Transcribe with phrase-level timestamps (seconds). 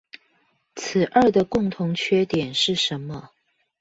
[0.75, 3.29] 此二的共同缺點是什麼？